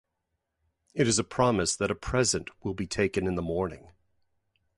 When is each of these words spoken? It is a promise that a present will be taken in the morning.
It 0.95 1.07
is 1.07 1.19
a 1.19 1.23
promise 1.23 1.75
that 1.75 1.91
a 1.91 1.93
present 1.93 2.49
will 2.63 2.73
be 2.73 2.87
taken 2.87 3.27
in 3.27 3.35
the 3.35 3.41
morning. 3.43 3.91